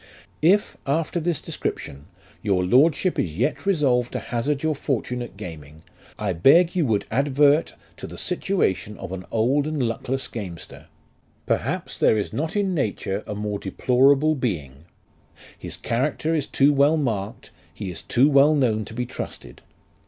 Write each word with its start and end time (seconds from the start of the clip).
"If, 0.55 0.77
after 0.87 1.19
this 1.19 1.39
description, 1.39 2.07
your 2.41 2.65
lordship 2.65 3.19
is 3.19 3.37
yet 3.37 3.67
resolved 3.67 4.11
to 4.13 4.19
hazard 4.19 4.63
your 4.63 4.73
fortune 4.73 5.21
at 5.21 5.37
gaming, 5.37 5.83
I 6.17 6.33
beg 6.33 6.75
you 6.75 6.87
would 6.87 7.05
advert 7.11 7.75
to 7.97 8.07
the 8.07 8.17
situation 8.17 8.97
of 8.97 9.11
an 9.11 9.27
old 9.29 9.67
and 9.67 9.83
luckless 9.83 10.27
gamester. 10.27 10.87
Perhaps 11.45 11.99
there 11.99 12.17
is 12.17 12.33
not 12.33 12.55
in 12.55 12.73
nature 12.73 13.21
a 13.27 13.35
more 13.35 13.59
deplorable 13.59 14.33
being: 14.33 14.85
his 15.55 15.77
character 15.77 16.33
is 16.33 16.47
too 16.47 16.73
well 16.73 16.97
marked, 16.97 17.51
he 17.71 17.91
is 17.91 18.01
too 18.01 18.27
well 18.27 18.55
known 18.55 18.85
to 18.85 18.95
be 18.95 19.05
trusted. 19.05 19.61